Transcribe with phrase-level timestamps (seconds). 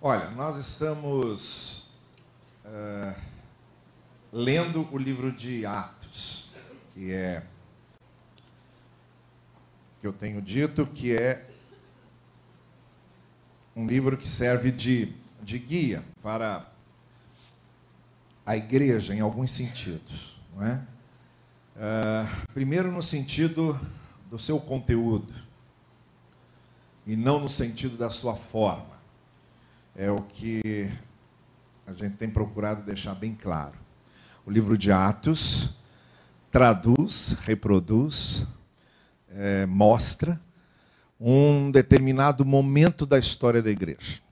[0.00, 1.90] Olha, nós estamos
[2.64, 3.20] uh,
[4.32, 6.54] lendo o livro de Atos,
[6.94, 7.42] que é
[10.00, 11.44] que eu tenho dito que é
[13.74, 16.64] um livro que serve de, de guia para
[18.46, 20.80] a igreja em alguns sentidos, não é?
[21.74, 23.76] Uh, primeiro no sentido
[24.30, 25.34] do seu conteúdo
[27.04, 28.87] e não no sentido da sua forma
[29.98, 30.88] é o que
[31.84, 33.76] a gente tem procurado deixar bem claro.
[34.46, 35.70] O livro de Atos
[36.52, 38.46] traduz, reproduz,
[39.28, 40.40] é, mostra
[41.18, 44.22] um determinado momento da história da igreja,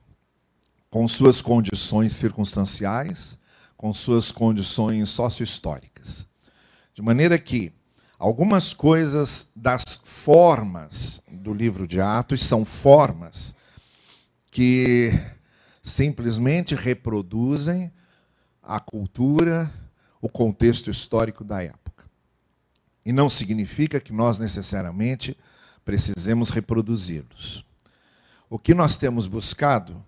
[0.88, 3.36] com suas condições circunstanciais,
[3.76, 6.28] com suas condições sócio-históricas.
[6.94, 7.72] De maneira que
[8.20, 13.52] algumas coisas das formas do livro de Atos são formas
[14.48, 15.12] que
[15.86, 17.92] simplesmente reproduzem
[18.60, 19.72] a cultura,
[20.20, 22.04] o contexto histórico da época.
[23.04, 25.38] E não significa que nós necessariamente
[25.84, 27.64] precisemos reproduzi-los.
[28.50, 30.04] O que nós temos buscado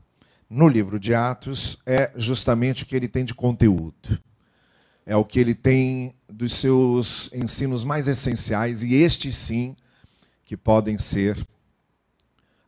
[0.50, 4.20] no livro de Atos é justamente o que ele tem de conteúdo.
[5.06, 9.76] É o que ele tem dos seus ensinos mais essenciais, e estes sim
[10.44, 11.38] que podem ser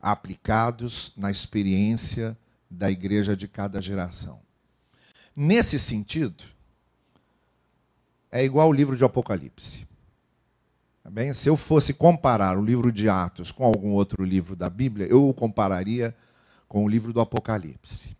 [0.00, 2.38] aplicados na experiência
[2.70, 4.40] da igreja de cada geração.
[5.34, 6.44] Nesse sentido,
[8.30, 9.88] é igual o livro de Apocalipse.
[11.02, 11.34] Tá bem?
[11.34, 15.28] Se eu fosse comparar o livro de Atos com algum outro livro da Bíblia, eu
[15.28, 16.14] o compararia
[16.68, 18.16] com o livro do Apocalipse.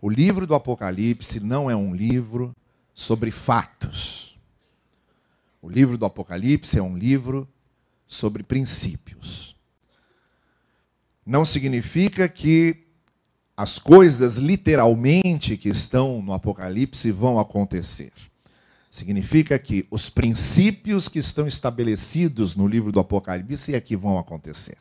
[0.00, 2.54] O livro do Apocalipse não é um livro
[2.94, 4.38] sobre fatos.
[5.60, 7.48] O livro do Apocalipse é um livro
[8.06, 9.56] sobre princípios.
[11.24, 12.84] Não significa que
[13.56, 18.12] as coisas literalmente que estão no Apocalipse vão acontecer.
[18.90, 24.76] Significa que os princípios que estão estabelecidos no livro do Apocalipse é que vão acontecer.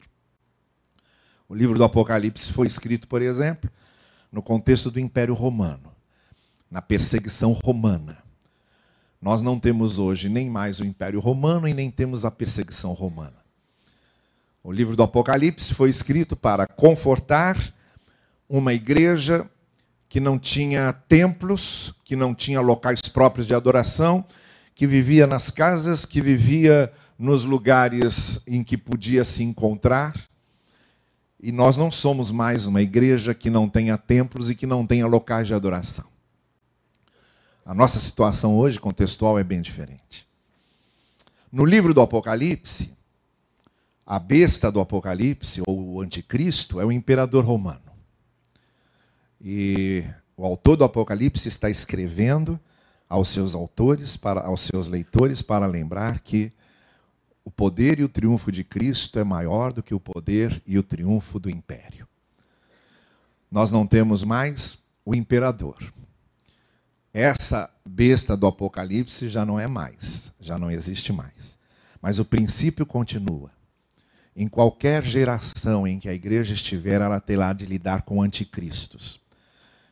[1.48, 3.70] O livro do Apocalipse foi escrito, por exemplo,
[4.32, 5.92] no contexto do Império Romano,
[6.70, 8.18] na perseguição romana.
[9.22, 13.36] Nós não temos hoje nem mais o Império Romano e nem temos a perseguição romana.
[14.64, 17.58] O livro do Apocalipse foi escrito para confortar
[18.52, 19.50] uma igreja
[20.10, 24.26] que não tinha templos, que não tinha locais próprios de adoração,
[24.76, 30.14] que vivia nas casas, que vivia nos lugares em que podia se encontrar.
[31.40, 35.08] E nós não somos mais uma igreja que não tenha templos e que não tenha
[35.08, 36.06] locais de adoração.
[37.66, 40.28] A nossa situação hoje contextual é bem diferente.
[41.50, 42.92] No livro do Apocalipse,
[44.06, 47.91] a besta do Apocalipse, ou o anticristo, é o imperador romano.
[49.44, 50.06] E
[50.38, 52.60] o autor do Apocalipse está escrevendo
[53.10, 56.52] aos seus autores, para, aos seus leitores, para lembrar que
[57.44, 60.84] o poder e o triunfo de Cristo é maior do que o poder e o
[60.84, 62.08] triunfo do império.
[63.52, 65.78] Nós não temos mais o imperador.
[67.12, 71.58] Essa besta do Apocalipse já não é mais, já não existe mais.
[72.00, 73.52] Mas o princípio continua.
[74.36, 79.21] Em qualquer geração em que a igreja estiver, ela terá de lidar com anticristos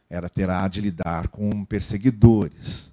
[0.10, 2.92] ela terá de lidar com perseguidores,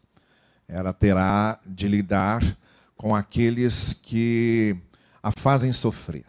[0.68, 2.56] ela terá de lidar
[2.96, 4.76] com aqueles que
[5.22, 6.26] a fazem sofrer.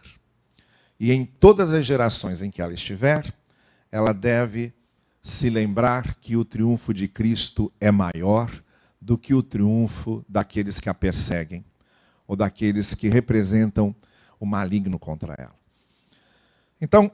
[0.98, 3.32] E em todas as gerações em que ela estiver,
[3.90, 4.72] ela deve
[5.22, 8.50] se lembrar que o triunfo de Cristo é maior
[9.00, 11.64] do que o triunfo daqueles que a perseguem
[12.26, 13.94] ou daqueles que representam
[14.40, 15.54] o maligno contra ela.
[16.80, 17.10] Então,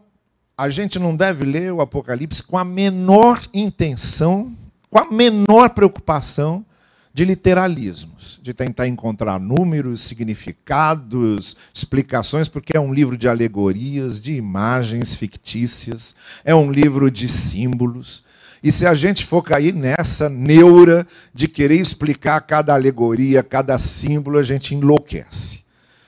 [0.56, 4.56] a gente não deve ler o Apocalipse com a menor intenção,
[4.88, 6.65] com a menor preocupação
[7.12, 14.34] de literalismos, de tentar encontrar números, significados, explicações, porque é um livro de alegorias, de
[14.34, 18.25] imagens fictícias, é um livro de símbolos.
[18.62, 24.39] E se a gente for cair nessa neura de querer explicar cada alegoria, cada símbolo,
[24.39, 25.62] a gente enlouquece.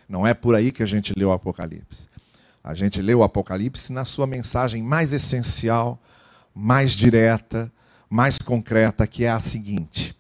[0.09, 2.09] Não é por aí que a gente lê o Apocalipse.
[2.67, 6.03] A gente lê o Apocalipse na sua mensagem mais essencial,
[6.53, 7.73] mais direta,
[8.11, 10.17] mais concreta, que é a seguinte: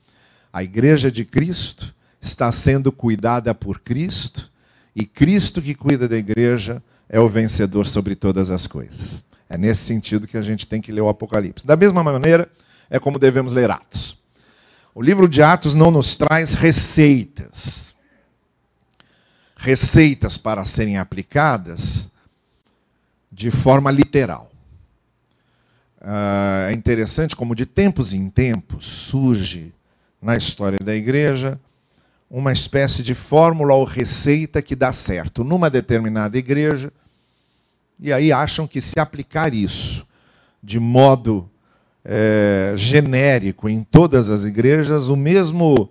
[0.53, 4.49] a igreja de Cristo está sendo cuidada por Cristo,
[4.95, 9.25] e Cristo que cuida da igreja é o vencedor sobre todas as coisas.
[9.49, 11.67] É nesse sentido que a gente tem que ler o Apocalipse.
[11.67, 12.49] Da mesma maneira,
[12.89, 14.19] é como devemos ler Atos.
[14.95, 17.93] O livro de Atos não nos traz receitas.
[19.57, 22.15] Receitas para serem aplicadas
[23.37, 24.51] de forma literal.
[26.01, 29.75] Uh, é interessante como de tempos em tempos surge
[30.23, 31.61] na história da igreja
[32.31, 36.91] uma espécie de fórmula ou receita que dá certo numa determinada igreja,
[38.01, 40.07] e aí acham que se aplicar isso
[40.63, 41.49] de modo
[42.05, 45.91] é, genérico em todas as igrejas, o mesmo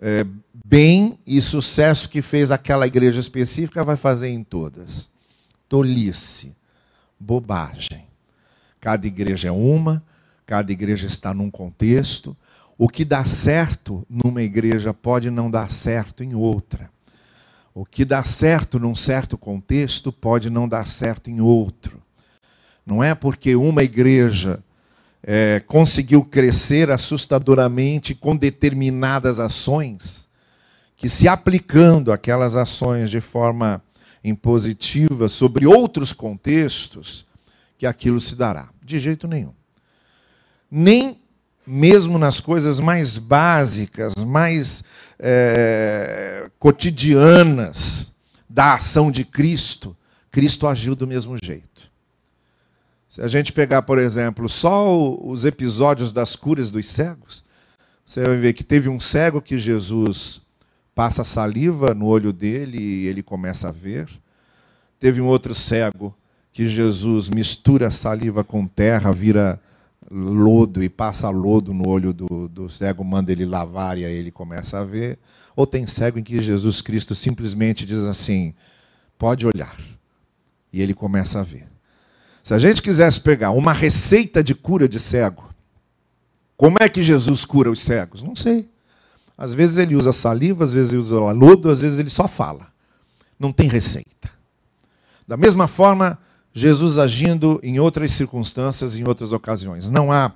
[0.00, 0.26] é,
[0.64, 5.10] bem e sucesso que fez aquela igreja específica vai fazer em todas.
[5.68, 6.56] Tolice,
[7.18, 8.06] bobagem.
[8.80, 10.02] Cada igreja é uma,
[10.46, 12.36] cada igreja está num contexto.
[12.76, 16.90] O que dá certo numa igreja pode não dar certo em outra.
[17.74, 22.00] O que dá certo num certo contexto pode não dar certo em outro.
[22.86, 24.62] Não é porque uma igreja
[25.22, 30.28] é, conseguiu crescer assustadoramente com determinadas ações,
[30.96, 33.82] que se aplicando aquelas ações de forma
[34.22, 37.26] impositiva sobre outros contextos,
[37.76, 38.70] que aquilo se dará.
[38.82, 39.54] De jeito nenhum.
[40.70, 41.20] Nem
[41.66, 44.84] mesmo nas coisas mais básicas, mais
[45.18, 48.12] é, cotidianas
[48.48, 49.94] da ação de Cristo,
[50.30, 51.90] Cristo agiu do mesmo jeito.
[53.08, 57.42] Se a gente pegar, por exemplo, só os episódios das curas dos cegos,
[58.04, 60.40] você vai ver que teve um cego que Jesus
[60.98, 64.08] passa saliva no olho dele e ele começa a ver.
[64.98, 66.12] Teve um outro cego
[66.52, 69.60] que Jesus mistura saliva com terra, vira
[70.10, 74.32] lodo e passa lodo no olho do, do cego, manda ele lavar e aí ele
[74.32, 75.20] começa a ver.
[75.54, 78.52] Ou tem cego em que Jesus Cristo simplesmente diz assim:
[79.16, 79.78] pode olhar.
[80.72, 81.68] E ele começa a ver.
[82.42, 85.48] Se a gente quisesse pegar uma receita de cura de cego,
[86.56, 88.20] como é que Jesus cura os cegos?
[88.20, 88.68] Não sei.
[89.38, 92.72] Às vezes ele usa saliva, às vezes ele usa lodo, às vezes ele só fala.
[93.38, 94.28] Não tem receita.
[95.28, 96.18] Da mesma forma,
[96.52, 99.90] Jesus agindo em outras circunstâncias, em outras ocasiões.
[99.90, 100.32] Não há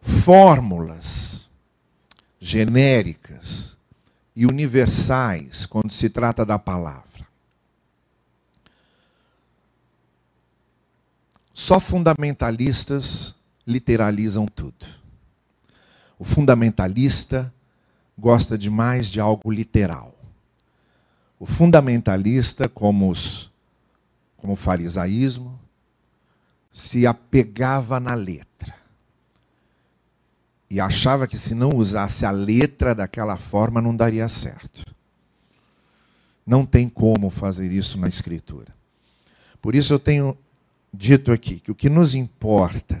[0.00, 1.48] fórmulas
[2.38, 3.76] genéricas
[4.36, 7.26] e universais quando se trata da palavra.
[11.52, 13.34] Só fundamentalistas
[13.66, 14.86] literalizam tudo.
[16.16, 17.52] O fundamentalista
[18.18, 20.14] gosta demais de algo literal.
[21.38, 23.50] O fundamentalista, como os
[24.36, 25.58] como o farisaísmo,
[26.72, 28.74] se apegava na letra.
[30.68, 34.84] E achava que se não usasse a letra daquela forma não daria certo.
[36.46, 38.74] Não tem como fazer isso na Escritura.
[39.60, 40.36] Por isso eu tenho
[40.92, 43.00] dito aqui que o que nos importa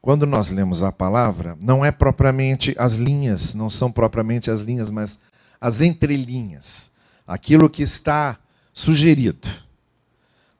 [0.00, 4.90] quando nós lemos a palavra não é propriamente as linhas, não são propriamente as linhas,
[4.90, 5.18] mas
[5.60, 6.90] as entrelinhas,
[7.26, 8.38] aquilo que está
[8.72, 9.48] sugerido.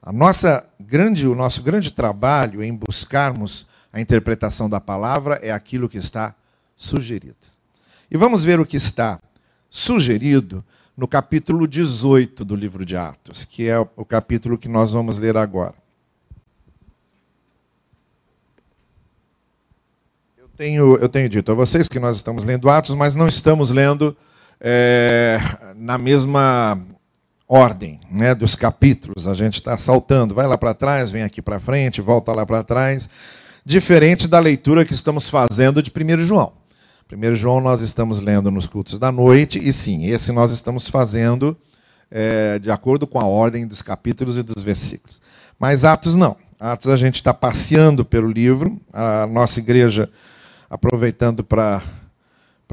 [0.02, 5.88] A nossa grande, o nosso grande trabalho em buscarmos a interpretação da palavra é aquilo
[5.88, 6.34] que está
[6.76, 7.36] sugerido.
[8.10, 9.20] E vamos ver o que está
[9.68, 10.64] sugerido
[10.96, 15.36] no capítulo 18 do livro de Atos, que é o capítulo que nós vamos ler
[15.36, 15.79] agora.
[20.60, 24.14] Tenho, eu tenho dito a vocês que nós estamos lendo Atos, mas não estamos lendo
[24.60, 25.40] é,
[25.74, 26.78] na mesma
[27.48, 29.26] ordem né, dos capítulos.
[29.26, 32.62] A gente está saltando, vai lá para trás, vem aqui para frente, volta lá para
[32.62, 33.08] trás.
[33.64, 36.52] Diferente da leitura que estamos fazendo de 1 João.
[37.10, 41.56] 1 João nós estamos lendo nos cultos da noite, e sim, esse nós estamos fazendo
[42.10, 45.22] é, de acordo com a ordem dos capítulos e dos versículos.
[45.58, 46.36] Mas Atos não.
[46.60, 50.10] Atos a gente está passeando pelo livro, a nossa igreja
[50.70, 51.82] aproveitando para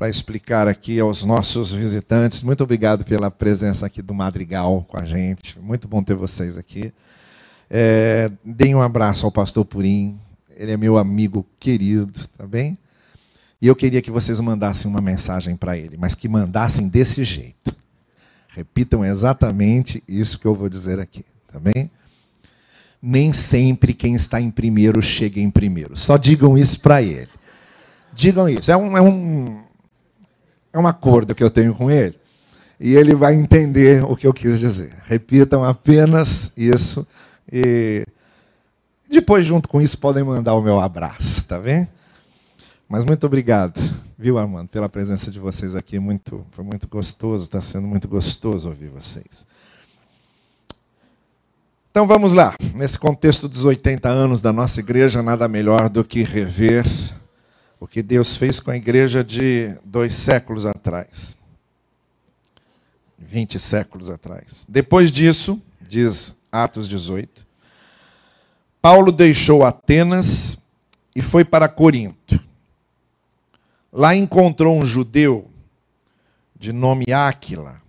[0.04, 2.44] explicar aqui aos nossos visitantes.
[2.44, 5.60] Muito obrigado pela presença aqui do Madrigal com a gente.
[5.60, 6.94] Muito bom ter vocês aqui.
[7.68, 10.20] É, deem um abraço ao pastor Purim.
[10.56, 12.77] Ele é meu amigo querido, tá bem?
[13.60, 17.75] E eu queria que vocês mandassem uma mensagem para ele, mas que mandassem desse jeito.
[18.50, 21.89] Repitam exatamente isso que eu vou dizer aqui, tá bem?
[23.01, 25.98] Nem sempre quem está em primeiro chega em primeiro.
[25.98, 27.30] Só digam isso para ele.
[28.18, 28.72] Digam isso.
[28.72, 29.62] É um, é um
[30.74, 32.16] é um acordo que eu tenho com ele.
[32.80, 34.92] E ele vai entender o que eu quis dizer.
[35.06, 37.08] Repitam apenas isso.
[37.52, 38.04] E
[39.08, 41.88] depois, junto com isso, podem mandar o meu abraço, tá bem?
[42.90, 43.80] Mas muito obrigado,
[44.18, 46.00] viu, Armando, pela presença de vocês aqui.
[46.00, 49.46] Muito, foi muito gostoso, está sendo muito gostoso ouvir vocês.
[51.92, 52.56] Então vamos lá.
[52.74, 56.86] Nesse contexto dos 80 anos da nossa igreja, nada melhor do que rever
[57.79, 61.38] o que Deus fez com a igreja de dois séculos atrás.
[63.17, 64.65] 20 séculos atrás.
[64.67, 67.46] Depois disso, diz Atos 18,
[68.81, 70.57] Paulo deixou Atenas
[71.15, 72.39] e foi para Corinto.
[73.91, 75.50] Lá encontrou um judeu
[76.55, 77.81] de nome Áquila,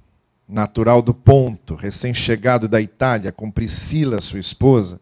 [0.49, 5.01] natural do Ponto, recém-chegado da Itália, com Priscila, sua esposa,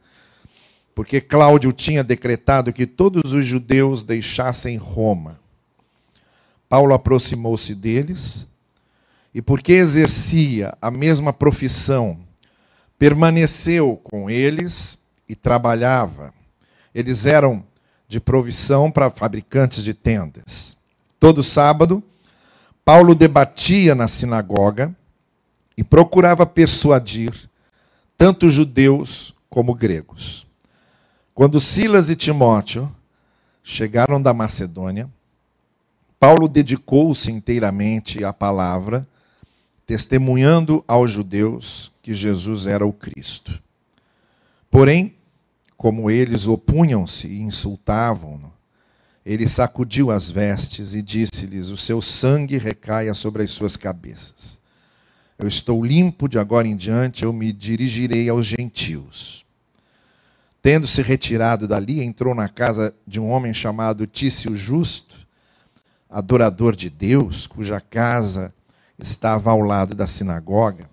[0.97, 5.39] porque Cláudio tinha decretado que todos os judeus deixassem Roma.
[6.71, 8.47] Paulo aproximou-se deles
[9.35, 12.19] e, porque exercia a mesma profissão,
[12.99, 14.99] permaneceu com eles
[15.29, 16.33] e trabalhava.
[16.95, 17.63] Eles eram
[18.09, 20.79] de provisão para fabricantes de tendas.
[21.21, 22.03] Todo sábado,
[22.83, 24.97] Paulo debatia na sinagoga
[25.77, 27.51] e procurava persuadir
[28.17, 30.46] tanto judeus como gregos.
[31.37, 32.91] Quando Silas e Timóteo
[33.63, 35.07] chegaram da Macedônia,
[36.19, 39.07] Paulo dedicou-se inteiramente à palavra,
[39.87, 43.63] testemunhando aos judeus que Jesus era o Cristo.
[44.71, 45.15] Porém,
[45.77, 48.51] como eles opunham-se e insultavam-no,
[49.23, 54.59] ele sacudiu as vestes e disse-lhes: O seu sangue recaia sobre as suas cabeças.
[55.39, 59.46] Eu estou limpo de agora em diante, eu me dirigirei aos gentios.
[60.67, 65.15] Tendo-se retirado dali, entrou na casa de um homem chamado Tício Justo,
[66.11, 68.53] adorador de Deus, cuja casa
[68.99, 70.91] estava ao lado da sinagoga.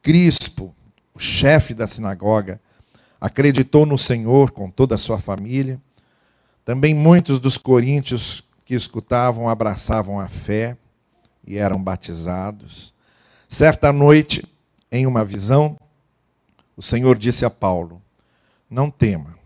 [0.00, 0.74] Crispo,
[1.12, 2.58] o chefe da sinagoga,
[3.20, 5.78] acreditou no Senhor com toda a sua família.
[6.64, 10.78] Também muitos dos coríntios que escutavam abraçavam a fé
[11.46, 12.94] e eram batizados.
[13.46, 14.42] Certa noite,
[14.90, 15.78] em uma visão,
[16.74, 18.00] o Senhor disse a Paulo:
[18.70, 19.38] Não tema,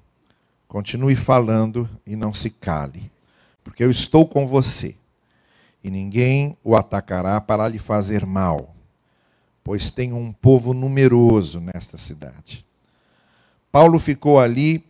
[0.66, 3.10] continue falando e não se cale,
[3.62, 4.96] porque eu estou com você,
[5.82, 8.74] e ninguém o atacará para lhe fazer mal,
[9.62, 12.66] pois tem um povo numeroso nesta cidade.
[13.70, 14.84] Paulo ficou ali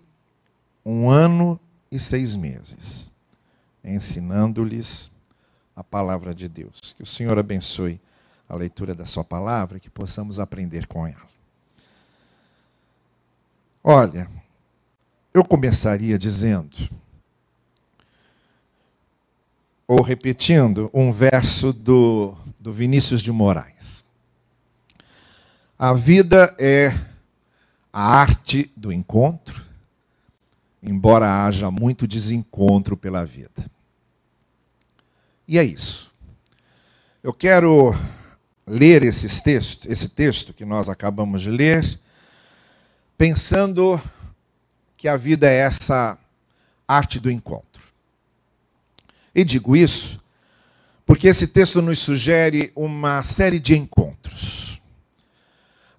[0.85, 1.61] um ano
[1.91, 3.13] e seis meses,
[3.85, 5.11] ensinando-lhes
[5.77, 6.95] a palavra de Deus.
[6.97, 8.01] Que o Senhor abençoe
[8.49, 11.32] a leitura da Sua palavra, que possamos aprender com ela.
[13.85, 14.31] Olha,
[15.35, 16.77] eu começaria dizendo,
[19.89, 24.05] ou repetindo, um verso do, do Vinícius de Moraes.
[25.77, 26.95] A vida é
[27.93, 29.65] a arte do encontro,
[30.81, 33.69] embora haja muito desencontro pela vida.
[35.49, 36.13] E é isso.
[37.21, 37.95] Eu quero
[38.65, 42.01] ler esses textos, esse texto que nós acabamos de ler,
[43.23, 44.03] pensando
[44.97, 46.19] que a vida é essa
[46.89, 47.81] arte do encontro.
[49.33, 50.21] E digo isso
[51.07, 54.83] porque esse texto nos sugere uma série de encontros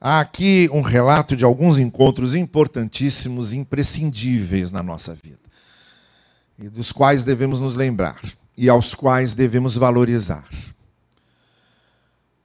[0.02, 5.40] Há aqui um relato de alguns encontros importantíssimos, imprescindíveis na nossa vida,
[6.60, 8.20] e dos quais devemos nos lembrar
[8.58, 10.46] e aos quais devemos valorizar.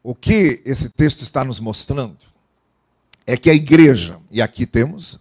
[0.04, 2.28] O que esse texto está nos mostrando
[3.28, 5.20] é que a igreja, e aqui temos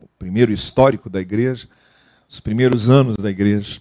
[0.00, 1.68] o primeiro histórico da igreja,
[2.26, 3.78] os primeiros anos da igreja,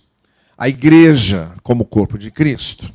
[0.57, 2.93] a igreja como corpo de Cristo,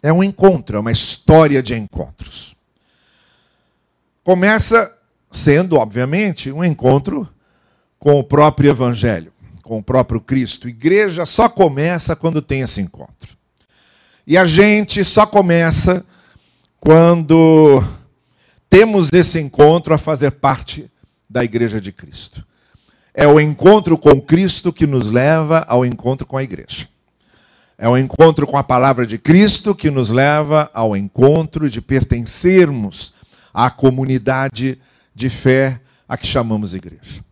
[0.00, 2.54] é um encontro, é uma história de encontros.
[4.22, 4.96] Começa
[5.28, 7.28] sendo, obviamente, um encontro
[7.98, 10.68] com o próprio Evangelho, com o próprio Cristo.
[10.68, 13.36] Igreja só começa quando tem esse encontro.
[14.24, 16.06] E a gente só começa
[16.78, 17.82] quando
[18.74, 20.90] temos esse encontro a fazer parte
[21.30, 22.44] da Igreja de Cristo.
[23.14, 26.88] É o encontro com Cristo que nos leva ao encontro com a igreja.
[27.78, 33.14] É o encontro com a palavra de Cristo que nos leva ao encontro de pertencermos
[33.52, 34.76] à comunidade
[35.14, 37.24] de fé a que chamamos igreja.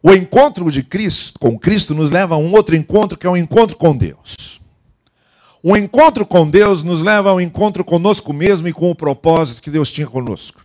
[0.00, 3.36] O encontro de Cristo com Cristo nos leva a um outro encontro que é um
[3.36, 4.60] encontro com Deus.
[5.68, 9.68] O encontro com Deus nos leva ao encontro conosco mesmo e com o propósito que
[9.68, 10.64] Deus tinha conosco.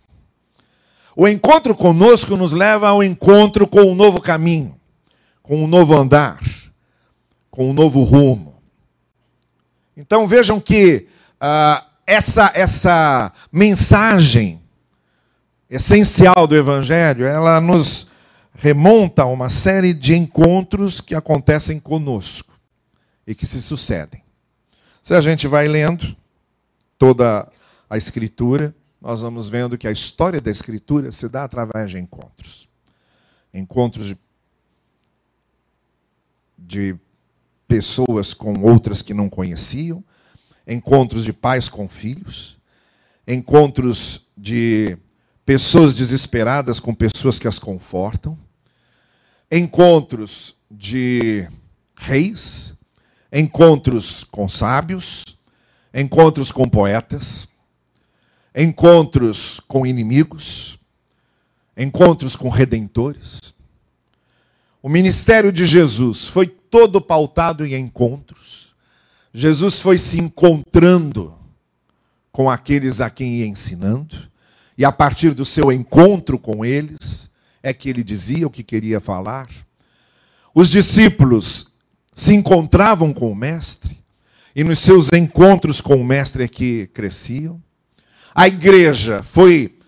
[1.16, 4.76] O encontro conosco nos leva ao encontro com um novo caminho,
[5.42, 6.38] com um novo andar,
[7.50, 8.54] com um novo rumo.
[9.96, 11.08] Então vejam que
[11.40, 14.62] ah, essa, essa mensagem
[15.68, 18.06] essencial do Evangelho, ela nos
[18.54, 22.52] remonta a uma série de encontros que acontecem conosco
[23.26, 24.21] e que se sucedem.
[25.02, 26.16] Se a gente vai lendo
[26.96, 27.50] toda
[27.90, 32.68] a Escritura, nós vamos vendo que a história da Escritura se dá através de encontros.
[33.52, 34.16] Encontros de,
[36.56, 36.96] de
[37.66, 40.04] pessoas com outras que não conheciam,
[40.64, 42.56] encontros de pais com filhos,
[43.26, 44.96] encontros de
[45.44, 48.38] pessoas desesperadas com pessoas que as confortam,
[49.50, 51.48] encontros de
[51.96, 52.71] reis,
[53.32, 55.24] encontros com sábios,
[55.94, 57.48] encontros com poetas,
[58.54, 60.78] encontros com inimigos,
[61.74, 63.40] encontros com redentores.
[64.82, 68.74] O ministério de Jesus foi todo pautado em encontros.
[69.32, 71.34] Jesus foi se encontrando
[72.30, 74.30] com aqueles a quem ia ensinando,
[74.76, 77.30] e a partir do seu encontro com eles,
[77.62, 79.48] é que ele dizia o que queria falar.
[80.54, 81.71] Os discípulos
[82.12, 83.98] se encontravam com o Mestre,
[84.54, 87.62] e nos seus encontros com o Mestre é que cresciam.
[88.34, 89.78] A igreja foi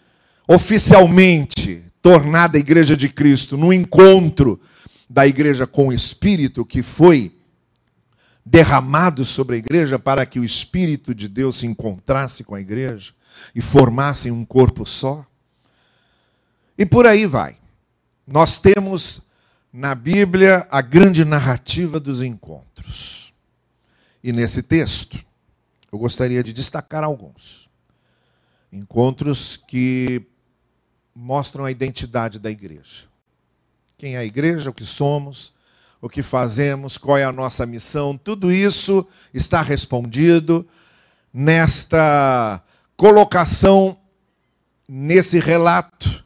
[0.48, 4.60] oficialmente tornada a igreja de Cristo no encontro
[5.08, 7.34] da igreja com o Espírito que foi
[8.44, 13.12] derramado sobre a igreja para que o Espírito de Deus se encontrasse com a igreja
[13.54, 15.24] e formassem um corpo só.
[16.76, 17.56] E por aí vai.
[18.26, 19.22] Nós temos
[19.74, 23.34] na Bíblia a grande narrativa dos encontros.
[24.22, 25.18] E nesse texto,
[25.90, 27.68] eu gostaria de destacar alguns.
[28.72, 30.22] Encontros que
[31.12, 33.08] mostram a identidade da igreja.
[33.98, 35.52] Quem é a igreja, o que somos,
[36.00, 40.64] o que fazemos, qual é a nossa missão, tudo isso está respondido
[41.32, 42.62] nesta
[42.96, 43.98] colocação,
[44.88, 46.24] nesse relato,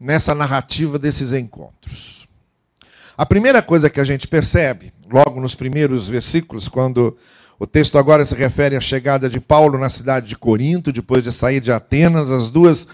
[0.00, 2.23] nessa narrativa desses encontros.
[3.16, 7.16] A primeira coisa que a gente percebe, logo nos primeiros versículos, quando
[7.60, 11.30] o texto agora se refere à chegada de Paulo na cidade de Corinto, depois de
[11.30, 12.88] sair de Atenas, as duas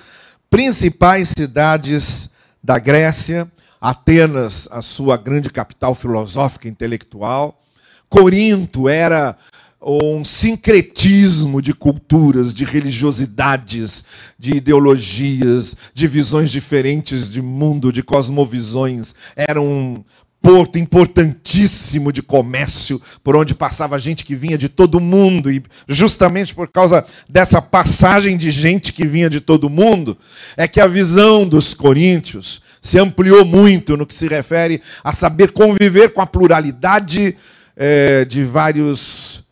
[0.50, 2.28] principais cidades
[2.62, 3.50] da Grécia,
[3.80, 7.58] Atenas, a sua grande capital filosófica e intelectual,
[8.06, 9.38] Corinto era
[9.82, 14.04] um sincretismo de culturas, de religiosidades,
[14.38, 19.14] de ideologias, de visões diferentes de mundo, de cosmovisões.
[19.34, 20.04] Era um
[20.42, 26.54] porto importantíssimo de comércio, por onde passava gente que vinha de todo mundo, e justamente
[26.54, 30.16] por causa dessa passagem de gente que vinha de todo mundo,
[30.56, 35.52] é que a visão dos coríntios se ampliou muito no que se refere a saber
[35.52, 37.36] conviver com a pluralidade
[37.76, 39.44] é, de vários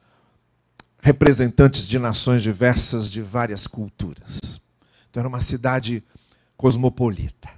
[1.00, 4.60] representantes de nações diversas, de várias culturas.
[5.10, 6.02] Então era uma cidade
[6.56, 7.48] cosmopolita.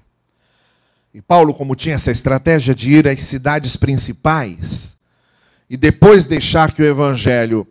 [1.13, 4.95] E Paulo, como tinha essa estratégia de ir às cidades principais
[5.69, 7.67] e depois deixar que o evangelho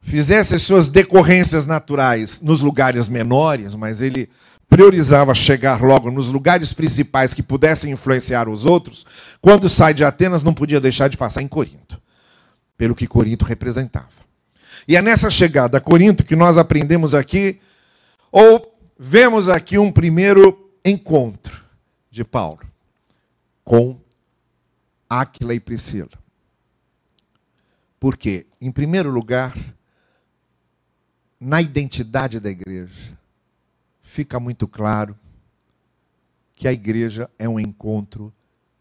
[0.00, 4.30] fizesse as suas decorrências naturais nos lugares menores, mas ele
[4.68, 9.04] priorizava chegar logo nos lugares principais que pudessem influenciar os outros,
[9.40, 12.00] quando sai de Atenas não podia deixar de passar em Corinto,
[12.76, 14.25] pelo que Corinto representava.
[14.88, 17.60] E é nessa chegada a Corinto que nós aprendemos aqui,
[18.30, 21.64] ou vemos aqui um primeiro encontro
[22.10, 22.64] de Paulo
[23.64, 24.00] com
[25.10, 26.08] Áquila e Priscila.
[27.98, 29.56] Porque, em primeiro lugar,
[31.40, 33.18] na identidade da igreja,
[34.00, 35.18] fica muito claro
[36.54, 38.32] que a igreja é um encontro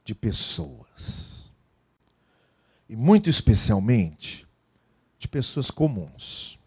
[0.04, 1.52] de pessoas.
[2.88, 4.45] E muito especialmente
[5.26, 6.60] de pessoas comuns.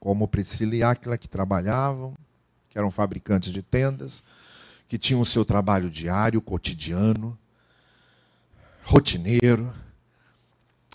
[0.00, 2.16] Como Priscila e Áquila, que trabalhavam,
[2.70, 4.22] que eram fabricantes de tendas,
[4.86, 7.38] que tinham o seu trabalho diário, cotidiano,
[8.82, 9.72] rotineiro,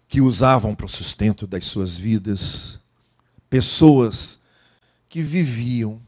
[0.08, 2.80] que usavam para o sustento das suas vidas.
[3.50, 4.40] Pessoas
[5.08, 6.02] que viviam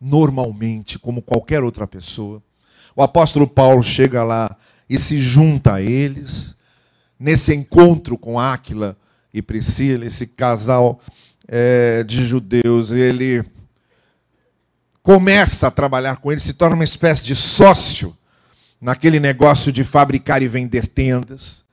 [0.00, 2.42] normalmente, como qualquer outra pessoa.
[2.96, 4.56] O apóstolo Paulo chega lá
[4.88, 6.56] e se junta a eles,
[7.16, 8.96] nesse encontro com Áquila
[9.32, 11.00] e Priscila, esse casal
[11.46, 13.44] é, de judeus, ele
[15.02, 18.16] começa a trabalhar com ele, se torna uma espécie de sócio
[18.80, 21.64] naquele negócio de fabricar e vender tendas,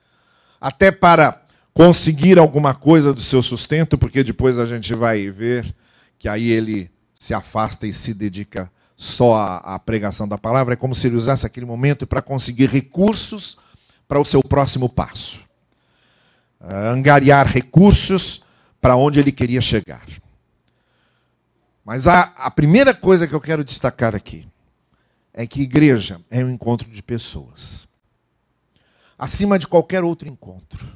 [0.60, 1.42] até para
[1.72, 5.74] conseguir alguma coisa do seu sustento, porque depois a gente vai ver
[6.18, 10.76] que aí ele se afasta e se dedica só à, à pregação da palavra, é
[10.76, 13.56] como se ele usasse aquele momento para conseguir recursos
[14.08, 15.47] para o seu próximo passo.
[16.60, 18.42] Angariar recursos
[18.80, 20.06] para onde ele queria chegar.
[21.84, 24.46] Mas a, a primeira coisa que eu quero destacar aqui
[25.32, 27.88] é que igreja é um encontro de pessoas.
[29.18, 30.86] Acima de qualquer outro encontro.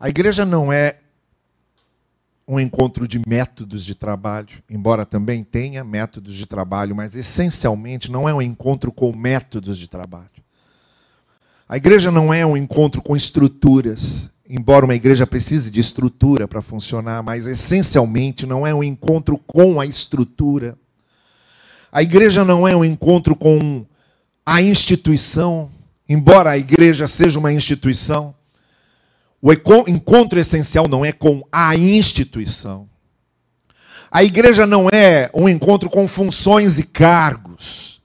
[0.00, 1.00] A igreja não é
[2.48, 8.26] um encontro de métodos de trabalho, embora também tenha métodos de trabalho, mas essencialmente não
[8.26, 10.37] é um encontro com métodos de trabalho.
[11.68, 16.62] A igreja não é um encontro com estruturas, embora uma igreja precise de estrutura para
[16.62, 20.78] funcionar, mas essencialmente não é um encontro com a estrutura.
[21.92, 23.84] A igreja não é um encontro com
[24.46, 25.70] a instituição,
[26.08, 28.34] embora a igreja seja uma instituição,
[29.42, 29.52] o
[29.86, 32.88] encontro essencial não é com a instituição.
[34.10, 38.00] A igreja não é um encontro com funções e cargos.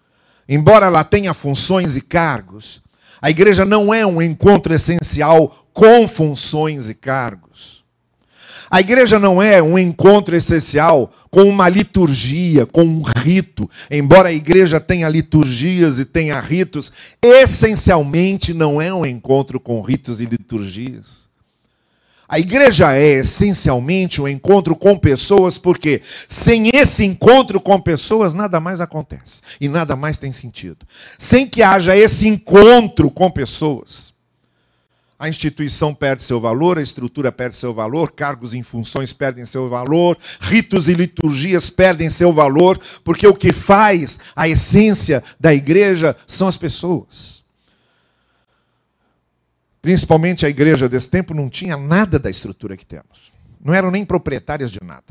[0.50, 2.83] Embora ela tenha funções e cargos,
[3.24, 7.82] a igreja não é um encontro essencial com funções e cargos.
[8.70, 13.70] A igreja não é um encontro essencial com uma liturgia, com um rito.
[13.90, 20.20] Embora a igreja tenha liturgias e tenha ritos, essencialmente não é um encontro com ritos
[20.20, 21.26] e liturgias.
[22.28, 28.60] A igreja é essencialmente um encontro com pessoas, porque sem esse encontro com pessoas, nada
[28.60, 30.86] mais acontece e nada mais tem sentido.
[31.18, 34.14] Sem que haja esse encontro com pessoas,
[35.20, 39.70] a instituição perde seu valor, a estrutura perde seu valor, cargos e funções perdem seu
[39.70, 46.16] valor, ritos e liturgias perdem seu valor, porque o que faz a essência da igreja
[46.26, 47.43] são as pessoas.
[49.84, 53.34] Principalmente a igreja desse tempo não tinha nada da estrutura que temos.
[53.62, 55.04] Não eram nem proprietárias de nada.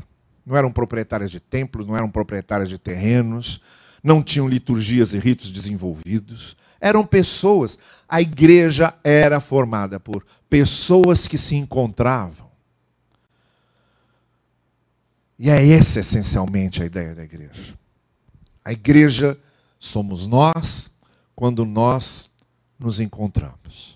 [0.43, 3.61] Não eram proprietárias de templos, não eram proprietárias de terrenos,
[4.03, 6.57] não tinham liturgias e ritos desenvolvidos.
[6.81, 7.77] Eram pessoas
[8.09, 12.49] a igreja era formada por pessoas que se encontravam.
[15.37, 17.77] E é essa essencialmente a ideia da igreja.
[18.65, 19.37] A igreja
[19.79, 20.95] somos nós
[21.35, 22.27] quando nós
[22.79, 23.92] nos encontramos.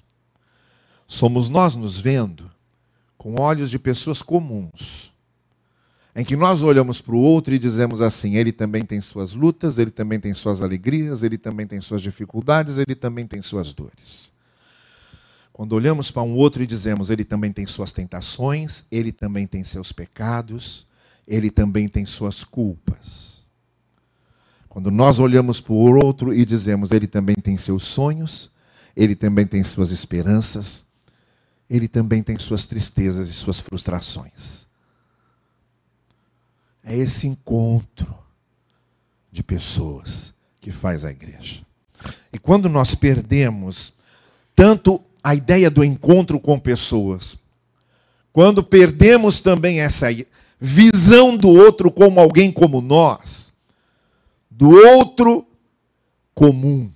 [1.08, 2.52] Somos nós nos vendo
[3.18, 5.12] com olhos de pessoas comuns
[6.18, 9.78] em que nós olhamos para o outro e dizemos assim: ele também tem suas lutas,
[9.78, 14.34] ele também tem suas alegrias, ele também tem suas dificuldades, ele também tem suas dores.
[15.54, 19.64] Quando olhamos para um outro e dizemos: ele também tem suas tentações, ele também tem
[19.64, 20.88] seus pecados,
[21.28, 23.46] ele também tem suas culpas.
[24.68, 28.50] Quando nós olhamos para o outro e dizemos: ele também tem seus sonhos,
[28.96, 30.87] ele também tem suas esperanças,
[31.70, 34.66] ele também tem suas tristezas e suas frustrações.
[36.84, 38.18] É esse encontro
[39.32, 41.62] de pessoas que faz a igreja.
[42.32, 43.94] E quando nós perdemos
[44.56, 47.38] tanto a ideia do encontro com pessoas,
[48.32, 50.08] quando perdemos também essa
[50.60, 53.52] visão do outro como alguém como nós,
[54.50, 55.46] do outro
[56.34, 56.92] comum,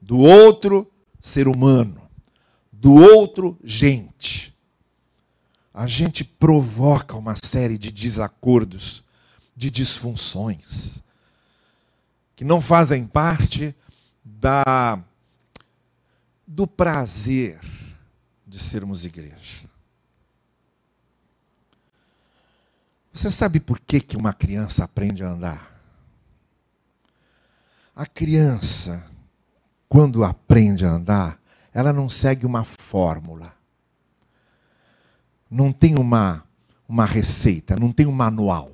[0.00, 2.05] do outro ser humano,
[2.80, 4.56] do outro gente
[5.76, 9.04] a gente provoca uma série de desacordos,
[9.54, 11.02] de disfunções,
[12.34, 13.76] que não fazem parte
[14.24, 14.98] da
[16.46, 17.60] do prazer
[18.46, 19.68] de sermos igreja.
[23.12, 25.78] Você sabe por que, que uma criança aprende a andar?
[27.94, 29.04] A criança,
[29.88, 31.38] quando aprende a andar,
[31.76, 33.56] ela não segue uma fórmula
[35.50, 36.44] não tem uma,
[36.88, 38.72] uma receita, não tem um manual.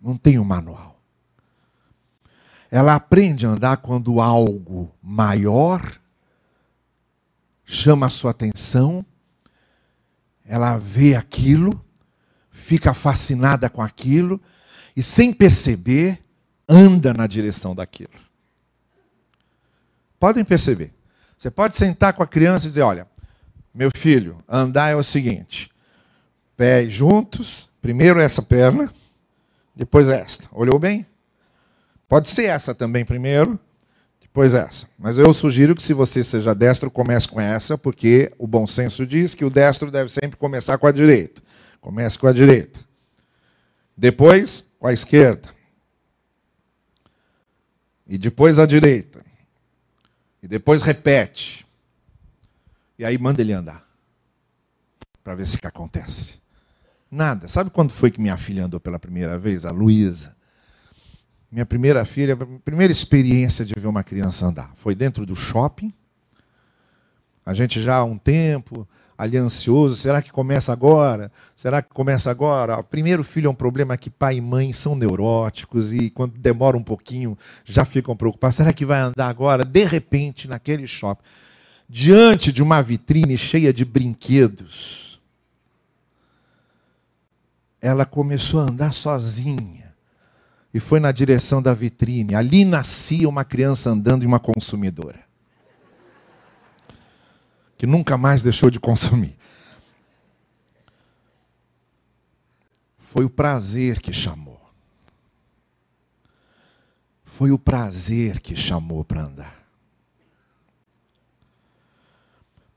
[0.00, 1.00] Não tem um manual.
[2.70, 6.00] Ela aprende a andar quando algo maior
[7.64, 9.04] chama a sua atenção,
[10.44, 11.82] ela vê aquilo,
[12.50, 14.40] fica fascinada com aquilo
[14.96, 16.22] e, sem perceber,
[16.68, 18.10] anda na direção daquilo.
[20.18, 20.92] Podem perceber.
[21.42, 23.04] Você pode sentar com a criança e dizer: Olha,
[23.74, 25.72] meu filho, andar é o seguinte:
[26.56, 28.94] pés juntos, primeiro essa perna,
[29.74, 30.44] depois esta.
[30.52, 31.04] Olhou bem?
[32.08, 33.58] Pode ser essa também primeiro,
[34.20, 34.86] depois essa.
[34.96, 39.04] Mas eu sugiro que se você seja destro, comece com essa, porque o bom senso
[39.04, 41.42] diz que o destro deve sempre começar com a direita.
[41.80, 42.78] Comece com a direita.
[43.96, 45.48] Depois com a esquerda.
[48.06, 49.11] E depois a direita.
[50.42, 51.66] E depois repete.
[52.98, 53.86] E aí manda ele andar.
[55.22, 56.40] Para ver se que acontece.
[57.10, 57.46] Nada.
[57.46, 59.64] Sabe quando foi que minha filha andou pela primeira vez?
[59.64, 60.34] A Luísa.
[61.50, 64.72] Minha primeira filha, primeira experiência de ver uma criança andar.
[64.74, 65.92] Foi dentro do shopping.
[67.44, 68.88] A gente já há um tempo,
[69.22, 71.30] ali ansioso, será que começa agora?
[71.54, 72.80] Será que começa agora?
[72.80, 76.76] O primeiro filho é um problema que pai e mãe são neuróticos e quando demora
[76.76, 78.56] um pouquinho já ficam preocupados.
[78.56, 79.64] Será que vai andar agora?
[79.64, 81.22] De repente, naquele shopping,
[81.88, 85.20] diante de uma vitrine cheia de brinquedos,
[87.80, 89.94] ela começou a andar sozinha
[90.74, 92.34] e foi na direção da vitrine.
[92.34, 95.20] Ali nascia uma criança andando e uma consumidora.
[97.82, 99.36] Que nunca mais deixou de consumir.
[102.96, 104.62] Foi o prazer que chamou.
[107.24, 109.62] Foi o prazer que chamou para andar.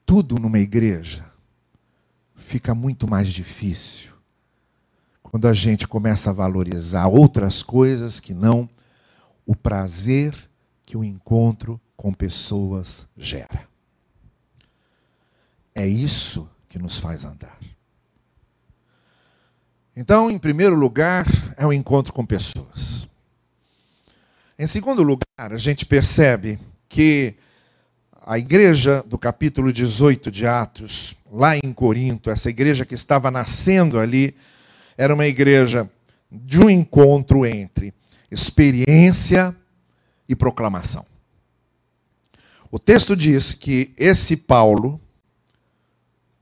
[0.08, 1.24] tudo numa igreja
[2.36, 4.12] fica muito mais difícil
[5.22, 8.68] quando a gente começa a valorizar outras coisas que não
[9.46, 10.34] o prazer
[10.84, 13.75] que o encontro com pessoas gera.
[15.76, 17.60] É isso que nos faz andar.
[19.96, 21.26] Então, em primeiro lugar,
[21.58, 23.08] é o encontro com pessoas.
[24.58, 27.36] Em segundo lugar, a gente percebe que
[28.26, 34.00] a igreja do capítulo 18 de Atos, lá em Corinto, essa igreja que estava nascendo
[34.00, 34.36] ali,
[34.98, 35.90] era uma igreja
[36.32, 37.94] de um encontro entre
[38.32, 39.56] experiência
[40.28, 41.06] e proclamação.
[42.72, 45.00] O texto diz que esse Paulo,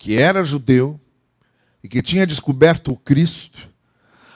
[0.03, 0.99] que era judeu
[1.81, 3.69] e que tinha descoberto o Cristo,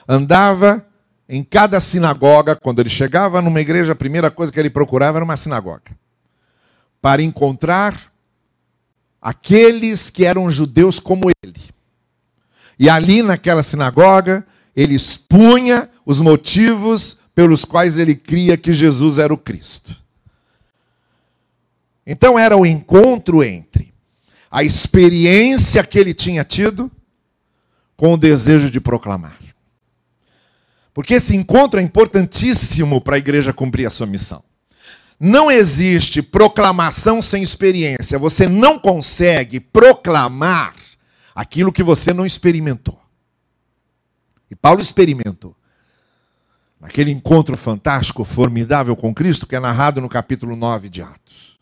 [0.08, 0.88] andava
[1.28, 5.26] em cada sinagoga, quando ele chegava numa igreja, a primeira coisa que ele procurava era
[5.26, 5.92] uma sinagoga,
[7.02, 8.14] para encontrar
[9.22, 11.60] aqueles que eram judeus como ele.
[12.80, 19.34] E ali naquela sinagoga, ele expunha os motivos pelos quais ele cria que Jesus era
[19.34, 19.94] o Cristo.
[22.06, 23.97] Então era o encontro entre
[24.50, 26.92] a experiência que ele tinha tido
[27.96, 29.38] com o desejo de proclamar.
[30.94, 34.44] Porque esse encontro é importantíssimo para a igreja cumprir a sua missão.
[35.20, 38.20] Não existe proclamação sem experiência.
[38.20, 40.76] Você não consegue proclamar
[41.36, 43.00] aquilo que você não experimentou.
[44.50, 45.56] E Paulo experimentou
[46.80, 51.57] naquele encontro fantástico, formidável com Cristo, que é narrado no capítulo 9 de Atos.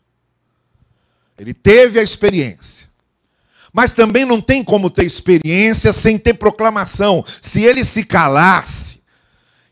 [1.38, 2.86] Ele teve a experiência.
[3.72, 7.24] Mas também não tem como ter experiência sem ter proclamação.
[7.40, 9.02] Se ele se calasse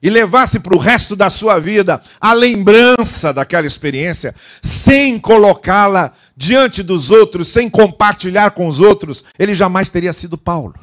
[0.02, 6.82] e levasse para o resto da sua vida a lembrança daquela experiência, sem colocá-la diante
[6.82, 10.74] dos outros, sem compartilhar com os outros, ele jamais teria sido Paulo.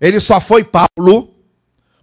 [0.00, 1.34] Ele só foi Paulo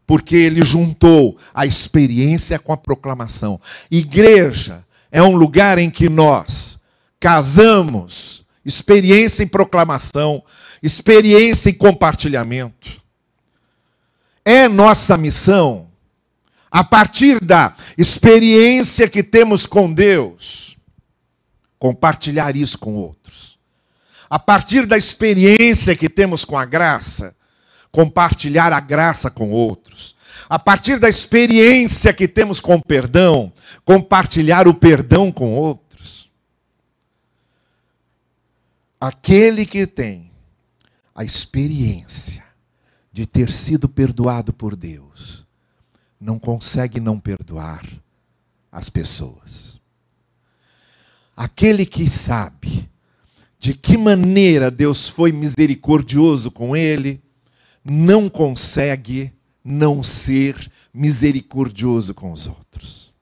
[0.06, 3.62] porque ele juntou a experiência com a proclamação.
[3.92, 6.79] Igreja é um lugar em que nós
[7.20, 10.44] casamos experiência em proclamação,
[10.82, 13.02] experiência em compartilhamento.
[14.46, 15.88] É nossa missão,
[16.72, 20.78] a partir da experiência que temos com Deus,
[21.78, 23.58] compartilhar isso com outros.
[24.30, 27.36] A partir da experiência que temos com a graça,
[27.92, 30.16] compartilhar a graça com outros.
[30.48, 33.52] A partir da experiência que temos com o perdão,
[33.84, 35.89] compartilhar o perdão com outros.
[39.00, 40.32] Aquele que tem
[41.16, 42.44] a experiência
[43.12, 45.46] de ter sido perdoado por Deus,
[46.20, 47.86] não consegue não perdoar
[48.72, 49.80] as pessoas.
[51.36, 52.90] Aquele que sabe
[53.58, 57.22] de que maneira Deus foi misericordioso com ele,
[57.84, 59.32] não consegue
[59.64, 63.14] não ser misericordioso com os outros.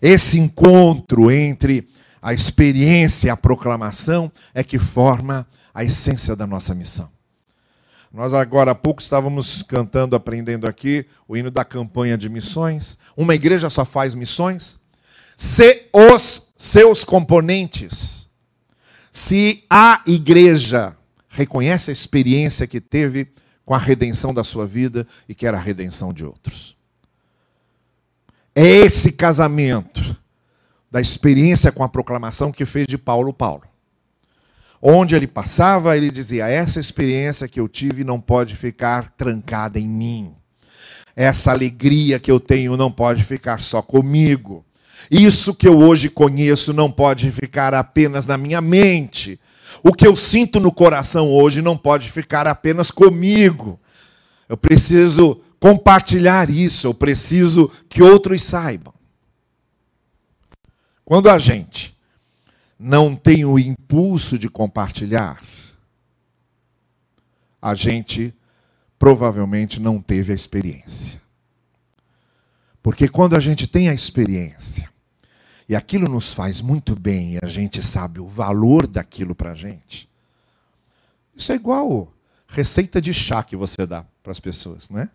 [0.00, 1.88] Esse encontro entre
[2.22, 7.08] a experiência a proclamação é que forma a essência da nossa missão.
[8.12, 12.98] Nós agora há pouco estávamos cantando, aprendendo aqui o hino da campanha de missões.
[13.16, 14.80] Uma igreja só faz missões
[15.36, 18.28] se os seus componentes,
[19.10, 20.94] se a igreja
[21.28, 23.32] reconhece a experiência que teve
[23.64, 26.76] com a redenção da sua vida e quer a redenção de outros.
[28.54, 30.14] É esse casamento
[30.90, 33.62] da experiência com a proclamação que fez de Paulo Paulo.
[34.82, 39.86] Onde ele passava, ele dizia: Essa experiência que eu tive não pode ficar trancada em
[39.86, 40.34] mim.
[41.14, 44.64] Essa alegria que eu tenho não pode ficar só comigo.
[45.10, 49.40] Isso que eu hoje conheço não pode ficar apenas na minha mente
[49.82, 53.78] o que eu sinto no coração hoje não pode ficar apenas comigo.
[54.48, 58.92] Eu preciso compartilhar isso, eu preciso que outros saibam.
[61.10, 61.98] Quando a gente
[62.78, 65.42] não tem o impulso de compartilhar,
[67.60, 68.32] a gente
[68.96, 71.20] provavelmente não teve a experiência.
[72.80, 74.88] Porque quando a gente tem a experiência,
[75.68, 79.56] e aquilo nos faz muito bem e a gente sabe o valor daquilo para a
[79.56, 80.08] gente.
[81.34, 82.14] Isso é igual
[82.46, 85.10] receita de chá que você dá para as pessoas, né?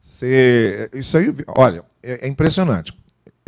[0.00, 2.96] Você, isso aí, olha, é, é impressionante.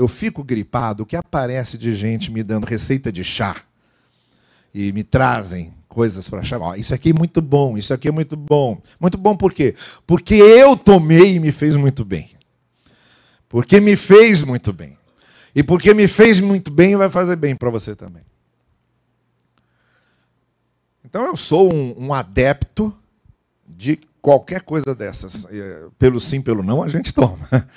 [0.00, 3.54] Eu fico gripado, o que aparece de gente me dando receita de chá
[4.72, 6.58] e me trazem coisas para chá.
[6.58, 8.80] Ó, isso aqui é muito bom, isso aqui é muito bom.
[8.98, 9.74] Muito bom por quê?
[10.06, 12.30] Porque eu tomei e me fez muito bem.
[13.46, 14.96] Porque me fez muito bem.
[15.54, 18.22] E porque me fez muito bem, vai fazer bem para você também.
[21.04, 22.90] Então eu sou um, um adepto
[23.68, 25.46] de qualquer coisa dessas.
[25.50, 27.46] É, pelo sim, pelo não, a gente toma.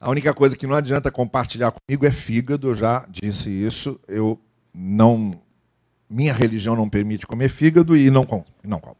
[0.00, 3.98] A única coisa que não adianta compartilhar comigo é fígado, eu já disse isso.
[4.06, 4.38] Eu
[4.72, 5.32] não.
[6.08, 8.46] Minha religião não permite comer fígado e não como.
[8.64, 8.96] Não como.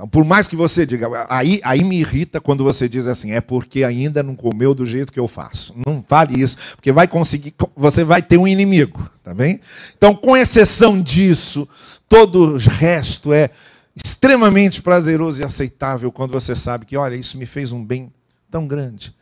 [0.00, 3.40] Então, por mais que você diga, aí, aí me irrita quando você diz assim, é
[3.40, 5.74] porque ainda não comeu do jeito que eu faço.
[5.86, 9.60] Não fale isso, porque vai conseguir, você vai ter um inimigo, tá bem?
[9.98, 11.68] Então, com exceção disso,
[12.08, 13.50] todo o resto é
[13.94, 18.10] extremamente prazeroso e aceitável quando você sabe que, olha, isso me fez um bem
[18.50, 19.14] tão grande.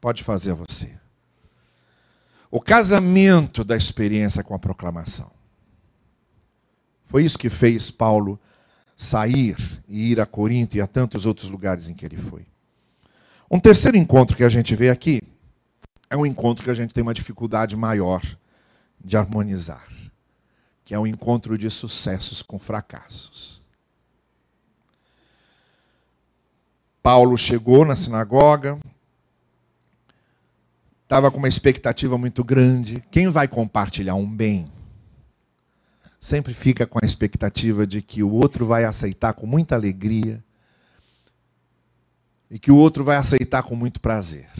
[0.00, 0.96] Pode fazer você.
[2.50, 5.30] O casamento da experiência com a proclamação.
[7.06, 8.38] Foi isso que fez Paulo
[8.96, 9.56] sair
[9.88, 12.46] e ir a Corinto e a tantos outros lugares em que ele foi.
[13.50, 15.22] Um terceiro encontro que a gente vê aqui
[16.10, 18.22] é um encontro que a gente tem uma dificuldade maior
[19.02, 19.86] de harmonizar,
[20.84, 23.62] que é o um encontro de sucessos com fracassos.
[27.02, 28.78] Paulo chegou na sinagoga,
[31.08, 33.02] estava com uma expectativa muito grande.
[33.10, 34.70] Quem vai compartilhar um bem
[36.20, 40.44] sempre fica com a expectativa de que o outro vai aceitar com muita alegria
[42.50, 44.50] e que o outro vai aceitar com muito prazer.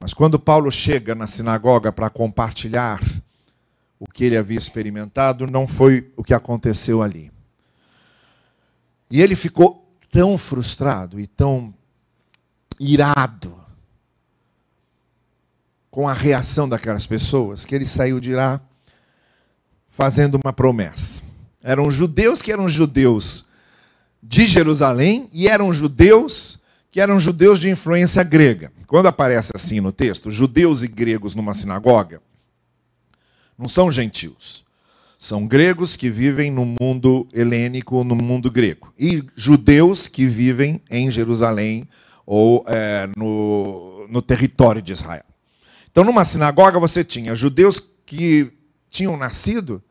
[0.00, 3.00] Mas quando Paulo chega na sinagoga para compartilhar
[4.00, 7.30] o que ele havia experimentado, não foi o que aconteceu ali.
[9.08, 11.72] E ele ficou tão frustrado e tão
[12.80, 13.59] irado
[15.90, 18.60] com a reação daquelas pessoas que ele saiu de lá
[19.88, 21.22] fazendo uma promessa.
[21.62, 23.44] Eram judeus que eram judeus
[24.22, 26.58] de Jerusalém e eram judeus
[26.90, 28.72] que eram judeus de influência grega.
[28.86, 32.20] Quando aparece assim no texto, judeus e gregos numa sinagoga,
[33.56, 34.64] não são gentios.
[35.18, 38.92] São gregos que vivem no mundo helênico, no mundo grego.
[38.98, 41.86] E judeus que vivem em Jerusalém
[42.24, 45.29] ou é, no, no território de Israel.
[45.90, 48.52] Então, numa sinagoga, você tinha judeus que
[48.88, 49.82] tinham nascido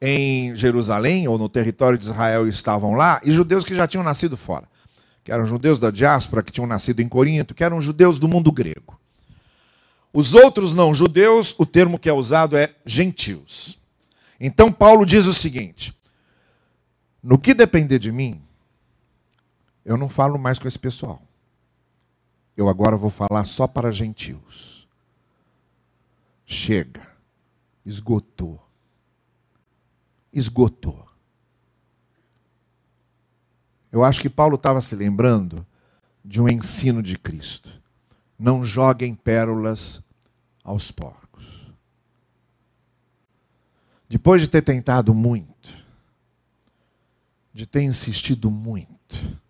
[0.00, 4.04] em Jerusalém ou no território de Israel e estavam lá, e judeus que já tinham
[4.04, 4.68] nascido fora,
[5.22, 8.52] que eram judeus da diáspora, que tinham nascido em Corinto, que eram judeus do mundo
[8.52, 9.00] grego.
[10.12, 13.80] Os outros não judeus, o termo que é usado é gentios.
[14.38, 15.96] Então Paulo diz o seguinte:
[17.22, 18.40] no que depender de mim,
[19.84, 21.22] eu não falo mais com esse pessoal.
[22.56, 24.73] Eu agora vou falar só para gentios.
[26.46, 27.06] Chega,
[27.84, 28.64] esgotou
[30.34, 31.06] esgotou.
[33.90, 35.64] Eu acho que Paulo estava se lembrando
[36.24, 37.80] de um ensino de Cristo.
[38.36, 40.02] Não joguem pérolas
[40.64, 41.44] aos porcos.
[44.08, 45.70] Depois de ter tentado muito,
[47.52, 49.40] de ter insistido muito,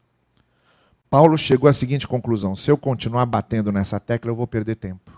[1.08, 5.13] Paulo chegou à seguinte conclusão: se eu continuar batendo nessa tecla, eu vou perder tempo.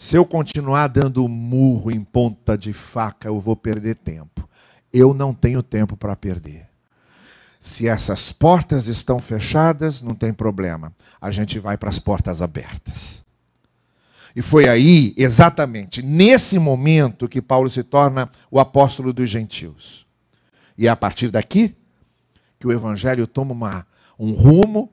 [0.00, 4.48] Se eu continuar dando murro em ponta de faca, eu vou perder tempo.
[4.92, 6.68] Eu não tenho tempo para perder.
[7.58, 10.94] Se essas portas estão fechadas, não tem problema.
[11.20, 13.24] A gente vai para as portas abertas.
[14.36, 20.06] E foi aí, exatamente, nesse momento, que Paulo se torna o apóstolo dos gentios.
[20.78, 21.74] E é a partir daqui
[22.60, 24.92] que o evangelho toma uma, um rumo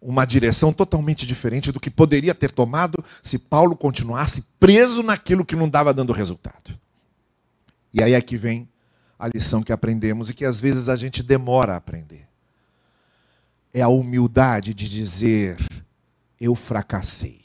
[0.00, 5.56] uma direção totalmente diferente do que poderia ter tomado se Paulo continuasse preso naquilo que
[5.56, 6.78] não dava dando resultado.
[7.92, 8.68] E aí é que vem
[9.18, 12.28] a lição que aprendemos e que às vezes a gente demora a aprender.
[13.72, 15.56] É a humildade de dizer:
[16.40, 17.40] eu fracassei.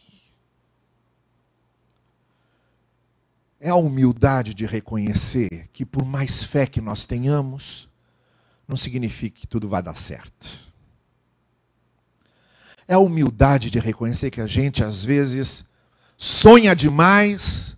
[3.60, 7.88] É a humildade de reconhecer que, por mais fé que nós tenhamos,
[8.68, 10.71] não significa que tudo vai dar certo
[12.88, 15.64] é a humildade de reconhecer que a gente, às vezes,
[16.18, 17.76] sonha demais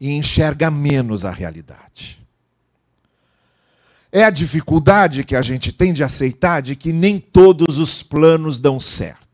[0.00, 2.18] e enxerga menos a realidade.
[4.10, 8.56] É a dificuldade que a gente tem de aceitar de que nem todos os planos
[8.56, 9.28] dão certo.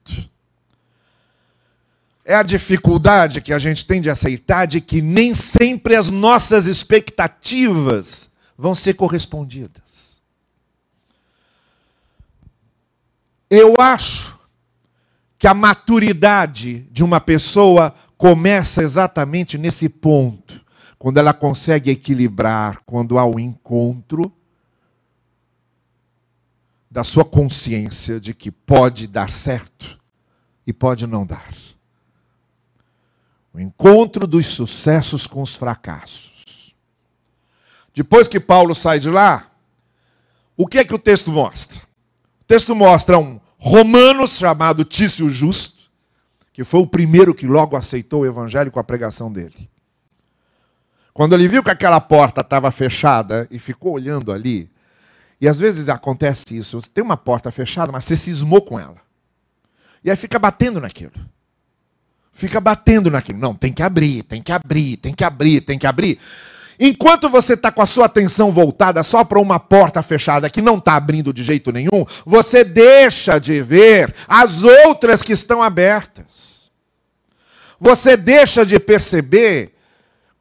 [2.25, 6.67] É a dificuldade que a gente tem de aceitar de que nem sempre as nossas
[6.67, 10.21] expectativas vão ser correspondidas.
[13.51, 14.34] Eu acho
[15.45, 20.65] que a maturidade de uma pessoa começa exatamente nesse ponto,
[20.99, 24.33] quando ela consegue equilibrar, quando há o um encontro
[26.91, 30.01] da sua consciência de que pode dar certo
[30.67, 31.53] e pode não dar.
[33.53, 36.75] O encontro dos sucessos com os fracassos.
[37.93, 39.51] depois que Paulo sai de lá,
[40.57, 41.83] o que é que o texto mostra?
[42.41, 45.85] O texto mostra um romano chamado Tício Justo,
[46.53, 49.71] que foi o primeiro que logo aceitou o evangelho com a pregação dele.
[51.15, 54.71] Quando ele viu que aquela porta estava fechada e ficou olhando ali,
[55.41, 58.99] e às vezes acontece isso, você tem uma porta fechada, mas você cismou com ela.
[60.05, 61.15] E aí fica batendo naquilo.
[62.35, 63.39] Fica batendo naquilo.
[63.39, 66.21] Não, tem que abrir, tem que abrir, tem que abrir, tem que abrir.
[66.79, 70.79] Enquanto você está com a sua atenção voltada só para uma porta fechada que não
[70.79, 76.71] está abrindo de jeito nenhum, você deixa de ver as outras que estão abertas.
[77.81, 79.75] Você deixa de perceber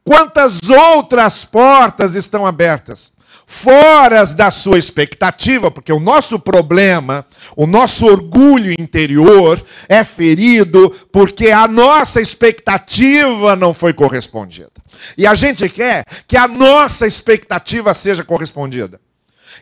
[0.02, 3.13] quantas outras portas estão abertas
[3.54, 7.24] fora da sua expectativa, porque o nosso problema,
[7.56, 14.72] o nosso orgulho interior é ferido porque a nossa expectativa não foi correspondida.
[15.16, 19.00] E a gente quer que a nossa expectativa seja correspondida.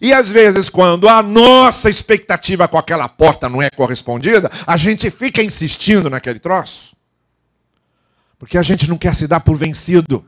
[0.00, 5.10] E às vezes, quando a nossa expectativa com aquela porta não é correspondida, a gente
[5.10, 6.96] fica insistindo naquele troço.
[8.38, 10.24] Porque a gente não quer se dar por vencido.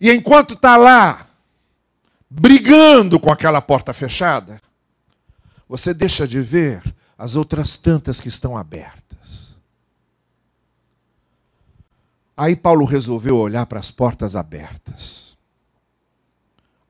[0.00, 1.28] E enquanto está lá,
[2.28, 4.60] brigando com aquela porta fechada,
[5.68, 6.82] você deixa de ver
[7.18, 9.54] as outras tantas que estão abertas.
[12.36, 15.36] Aí Paulo resolveu olhar para as portas abertas.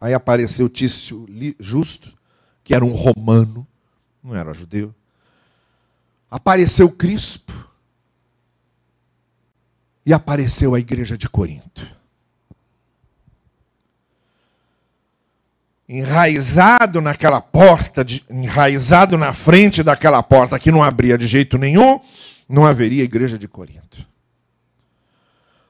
[0.00, 1.26] Aí apareceu Tício
[1.58, 2.16] Justo,
[2.62, 3.66] que era um romano,
[4.22, 4.94] não era judeu.
[6.30, 7.52] Apareceu Crispo.
[10.06, 11.99] E apareceu a igreja de Corinto.
[15.92, 21.98] Enraizado naquela porta, enraizado na frente daquela porta que não abria de jeito nenhum,
[22.48, 24.06] não haveria igreja de Corinto.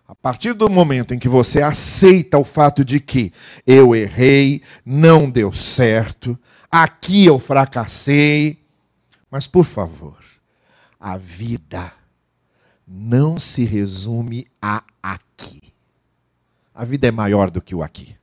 [0.06, 3.32] A partir do momento em que você aceita o fato de que
[3.66, 6.38] eu errei, não deu certo,
[6.70, 8.62] aqui eu fracassei,
[9.30, 10.18] mas por favor,
[10.98, 11.90] a vida
[12.86, 15.62] não se resume a aqui.
[16.74, 18.19] A vida é maior do que o aqui.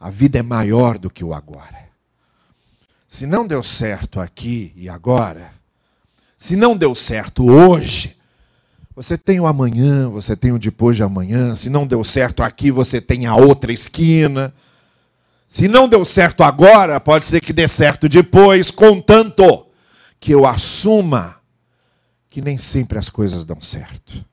[0.00, 1.90] A vida é maior do que o agora.
[3.06, 5.52] Se não deu certo aqui e agora,
[6.36, 8.16] se não deu certo hoje,
[8.96, 11.54] você tem o amanhã, você tem o depois de amanhã.
[11.54, 14.54] Se não deu certo aqui, você tem a outra esquina.
[15.46, 19.66] Se não deu certo agora, pode ser que dê certo depois, contanto
[20.18, 21.36] que eu assuma
[22.30, 24.24] que nem sempre as coisas dão certo.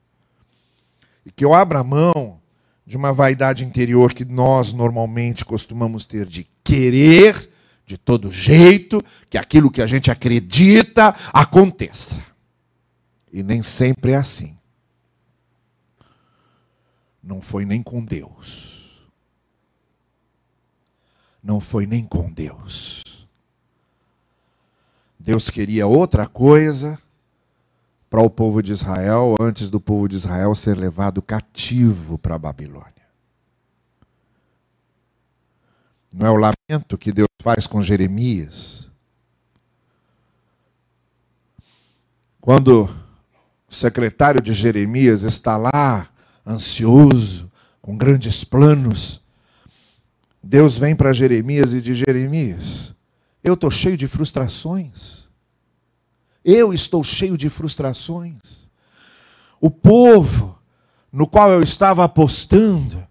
[1.26, 2.40] E que eu abra mão
[2.88, 7.52] de uma vaidade interior que nós normalmente costumamos ter de querer
[7.86, 12.24] de todo jeito que aquilo que a gente acredita aconteça.
[13.32, 14.58] E nem sempre é assim.
[17.22, 19.10] Não foi nem com Deus.
[21.44, 23.04] Não foi nem com Deus.
[25.20, 26.98] Deus queria outra coisa
[28.10, 32.40] para o povo de Israel antes do povo de Israel ser levado cativo para a
[32.40, 32.94] Babilônia.
[36.14, 38.90] Não é o lamento que Deus faz com Jeremias?
[42.40, 42.90] Quando
[43.70, 46.10] o secretário de Jeremias está lá,
[46.46, 47.52] ansioso,
[47.82, 49.22] com grandes planos,
[50.42, 52.96] Deus vem para Jeremias e diz: Jeremias,
[53.44, 55.27] eu estou cheio de frustrações.
[56.50, 58.40] Eu estou cheio de frustrações.
[59.60, 60.58] O povo
[61.12, 63.06] no qual eu estava apostando,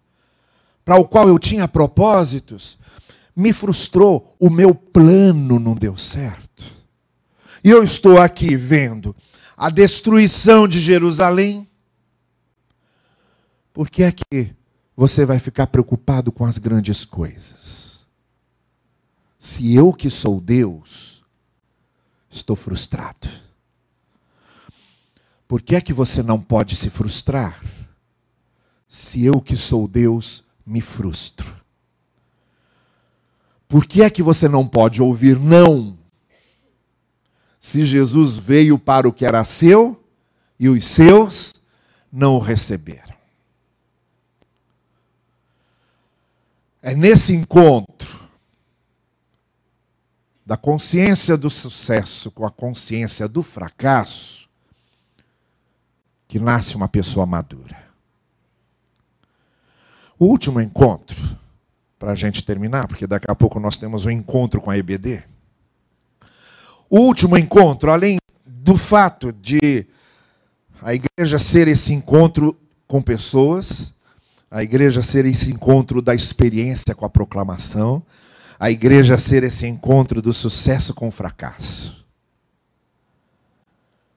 [0.83, 2.79] para o qual eu tinha propósitos,
[3.37, 6.65] me frustrou, o meu plano não deu certo.
[7.63, 9.15] E eu estou aqui vendo
[9.55, 11.69] a destruição de Jerusalém.
[13.71, 14.55] Por que é que
[14.97, 18.01] você vai ficar preocupado com as grandes coisas?
[19.39, 21.16] Se eu que sou Deus,
[22.37, 23.29] Estou frustrado.
[25.49, 27.65] Por que é que você não pode se frustrar?
[28.87, 31.57] Se eu que sou Deus me frustro.
[33.67, 35.99] Por que é que você não pode ouvir não?
[37.59, 40.05] Se Jesus veio para o que era seu
[40.61, 41.55] e os seus
[42.13, 43.17] não o receberam.
[46.83, 48.26] É nesse encontro
[50.47, 54.49] da consciência do sucesso com a consciência do fracasso,
[56.29, 57.77] que nasce uma pessoa madura.
[60.17, 61.21] O último encontro,
[61.99, 65.25] para a gente terminar, porque daqui a pouco nós temos um encontro com a EBD.
[66.89, 69.85] O último encontro, além do fato de
[70.81, 73.93] a igreja ser esse encontro com pessoas,
[74.49, 78.01] a igreja ser esse encontro da experiência com a proclamação,
[78.59, 82.05] a igreja ser esse encontro do sucesso com o fracasso.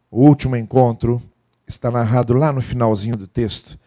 [0.09, 1.21] O último encontro
[1.67, 3.77] está narrado lá no finalzinho do texto,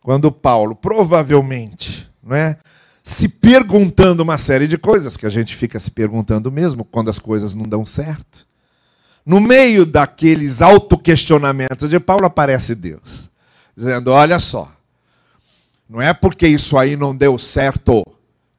[0.00, 2.58] quando Paulo, provavelmente, não é,
[3.02, 7.18] se perguntando uma série de coisas, que a gente fica se perguntando mesmo quando as
[7.18, 8.46] coisas não dão certo.
[9.24, 13.30] No meio daqueles autoquestionamentos de Paulo aparece Deus,
[13.76, 14.70] dizendo: Olha só,
[15.88, 18.04] não é porque isso aí não deu certo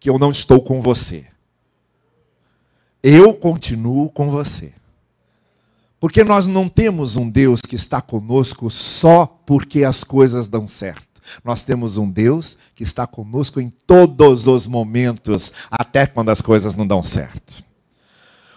[0.06, 1.26] que eu não estou com você.
[3.02, 4.72] Eu continuo com você.
[6.00, 11.20] Porque nós não temos um Deus que está conosco só porque as coisas dão certo.
[11.44, 16.76] Nós temos um Deus que está conosco em todos os momentos, até quando as coisas
[16.76, 17.64] não dão certo.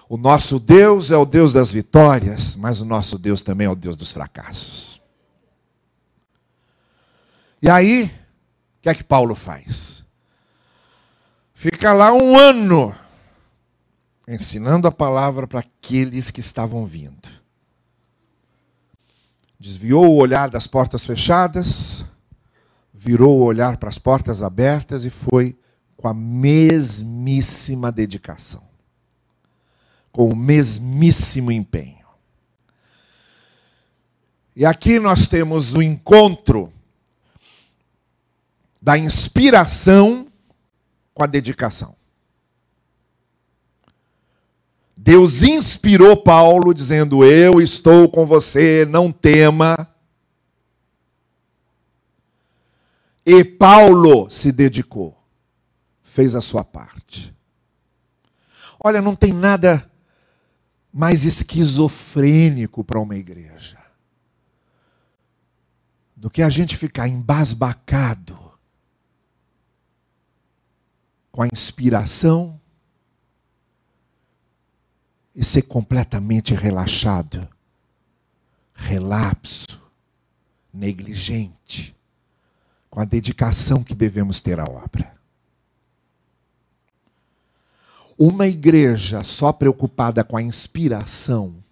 [0.07, 3.75] O nosso Deus é o Deus das vitórias, mas o nosso Deus também é o
[3.75, 5.01] Deus dos fracassos.
[7.63, 10.07] E aí, o que é que Paulo faz?
[11.61, 12.95] Fica lá um ano
[14.29, 17.29] ensinando a palavra para aqueles que estavam vindo.
[19.59, 22.05] Desviou o olhar das portas fechadas,
[22.95, 25.59] virou o olhar para as portas abertas e foi
[25.97, 28.63] com a mesmíssima dedicação,
[30.13, 32.07] com o mesmíssimo empenho.
[34.55, 36.73] E aqui nós temos o encontro
[38.81, 40.28] da inspiração
[41.19, 41.97] com a dedicação.
[44.97, 49.93] Deus inspirou Paulo dizendo: Eu estou com você, não tema.
[53.27, 55.21] E Paulo se dedicou,
[56.05, 57.35] fez a sua parte.
[58.79, 59.91] Olha, não tem nada
[60.93, 63.77] mais esquizofrênico para uma igreja
[66.17, 68.48] do que a gente ficar embasbacado
[71.39, 72.61] com a inspiração
[75.33, 77.47] e ser completamente relaxado,
[78.75, 79.81] relapso,
[80.75, 81.97] negligente,
[82.91, 85.15] com a dedicação que devemos ter à obra.
[88.19, 91.63] Uma igreja só preocupada com a inspiração,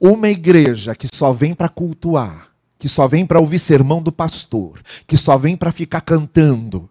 [0.00, 4.82] uma igreja que só vem para cultuar, que só vem para ouvir sermão do pastor,
[5.06, 6.88] que só vem para ficar cantando,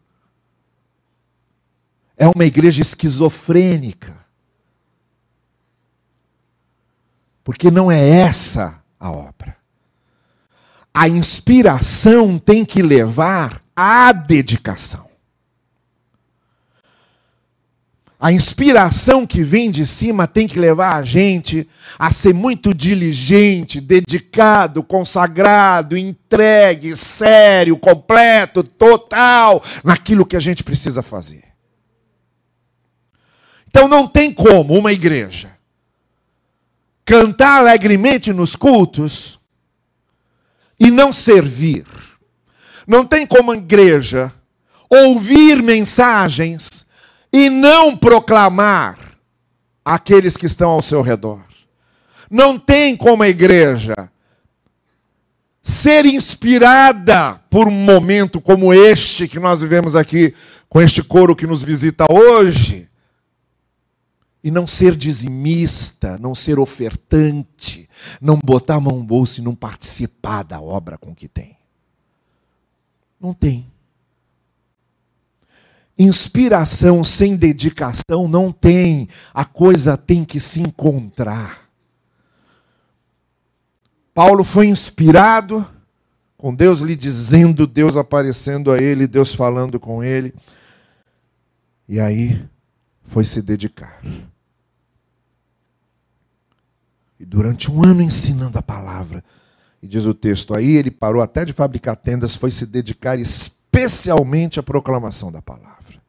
[2.22, 4.16] é uma igreja esquizofrênica.
[7.44, 9.58] Porque não é essa a obra.
[10.94, 15.10] A inspiração tem que levar à dedicação.
[18.20, 21.68] A inspiração que vem de cima tem que levar a gente
[21.98, 31.02] a ser muito diligente, dedicado, consagrado, entregue, sério, completo, total naquilo que a gente precisa
[31.02, 31.51] fazer.
[33.72, 35.58] Então não tem como uma igreja
[37.06, 39.40] cantar alegremente nos cultos
[40.78, 41.86] e não servir.
[42.86, 44.34] Não tem como a igreja
[44.90, 46.86] ouvir mensagens
[47.32, 49.00] e não proclamar
[49.86, 51.42] aqueles que estão ao seu redor.
[52.30, 53.96] Não tem como a igreja
[55.64, 60.36] ser inspirada por um momento como este que nós vivemos aqui,
[60.68, 62.91] com este coro que nos visita hoje,
[64.44, 67.88] e não ser dizimista, não ser ofertante,
[68.20, 71.58] não botar a mão no bolso e não participar da obra com que tem.
[73.20, 73.72] Não tem.
[75.98, 79.08] Inspiração sem dedicação não tem.
[79.32, 81.70] A coisa tem que se encontrar.
[84.14, 85.66] Paulo foi inspirado,
[86.36, 90.34] com Deus lhe dizendo, Deus aparecendo a ele, Deus falando com ele.
[91.88, 92.44] E aí
[93.04, 94.02] foi se dedicar.
[97.20, 99.24] E durante um ano ensinando a palavra.
[99.82, 104.60] E diz o texto aí, ele parou até de fabricar tendas, foi se dedicar especialmente
[104.60, 106.02] à proclamação da palavra.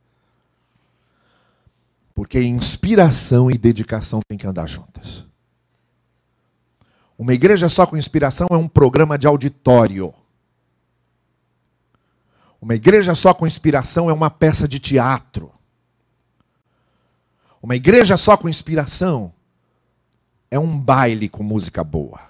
[2.14, 5.24] Porque inspiração e dedicação têm que andar juntas.
[7.18, 10.12] Uma igreja só com inspiração é um programa de auditório.
[12.60, 15.51] Uma igreja só com inspiração é uma peça de teatro.
[17.62, 19.32] Uma igreja só com inspiração
[20.50, 22.20] é um baile com música boa.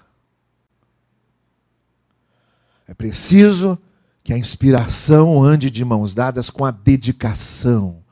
[2.87, 3.77] É preciso
[4.23, 8.03] que a inspiração ande de mãos dadas com a dedicação,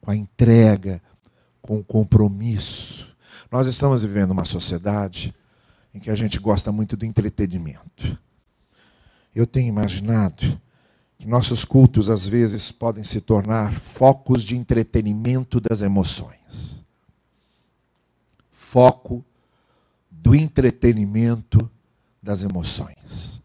[0.00, 1.02] com a entrega,
[1.60, 3.14] com o compromisso.
[3.50, 5.34] Nós estamos vivendo uma sociedade
[5.92, 8.18] em que a gente gosta muito do entretenimento.
[9.34, 10.60] Eu tenho imaginado
[11.20, 16.82] que nossos cultos às vezes podem se tornar focos de entretenimento das emoções.
[18.50, 19.22] Foco
[20.10, 21.70] do entretenimento
[22.22, 23.38] das emoções.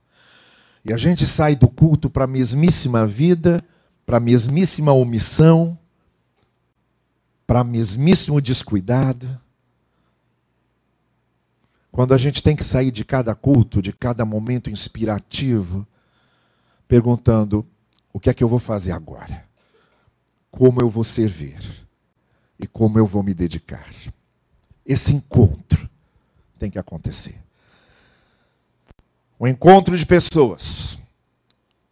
[0.86, 3.62] E a gente sai do culto para a mesmíssima vida,
[4.06, 5.78] para a mesmíssima omissão,
[7.46, 9.38] para mesmíssimo descuidado.
[11.92, 15.86] Quando a gente tem que sair de cada culto, de cada momento inspirativo,
[16.88, 17.66] perguntando:
[18.14, 19.46] o que é que eu vou fazer agora?
[20.52, 21.60] Como eu vou servir?
[22.58, 23.86] E como eu vou me dedicar?
[24.86, 25.90] Esse encontro
[26.58, 27.38] tem que acontecer.
[29.40, 30.98] Um encontro de pessoas.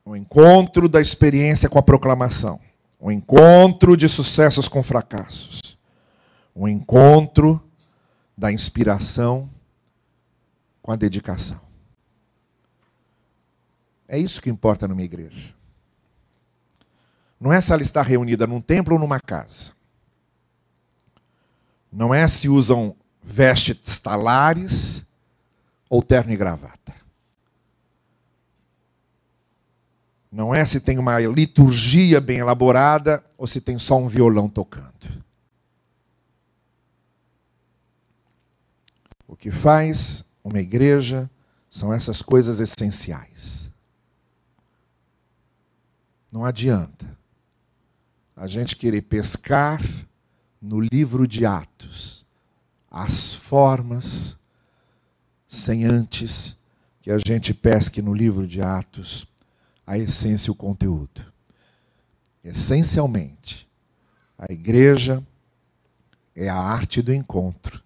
[0.05, 2.59] Um encontro da experiência com a proclamação.
[2.99, 5.77] Um encontro de sucessos com fracassos.
[6.55, 7.61] Um encontro
[8.37, 9.49] da inspiração
[10.81, 11.59] com a dedicação.
[14.13, 15.55] É isso que importa numa igreja.
[17.39, 19.71] Não é se ela está reunida num templo ou numa casa.
[21.91, 25.03] Não é se usam vestes talares
[25.89, 26.93] ou terno e gravata.
[30.31, 35.23] Não é se tem uma liturgia bem elaborada ou se tem só um violão tocando.
[39.27, 41.27] O que faz uma igreja
[41.67, 43.62] são essas coisas essenciais.
[46.33, 47.05] Não adianta
[48.35, 49.79] a gente querer pescar
[50.59, 52.25] no livro de Atos
[52.89, 54.35] as formas
[55.47, 56.57] sem antes
[57.03, 59.27] que a gente pesque no livro de Atos
[59.85, 61.23] a essência e o conteúdo.
[62.43, 63.69] Essencialmente,
[64.35, 65.23] a igreja
[66.35, 67.79] é a arte do encontro,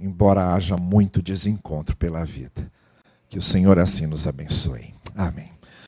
[0.00, 2.68] embora haja muito desencontro pela vida.
[3.28, 4.92] Que o Senhor assim nos abençoe.